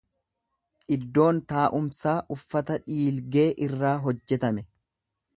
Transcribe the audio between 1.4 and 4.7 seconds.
taa'umsaa uffata dhiilgee irraa hojjetame;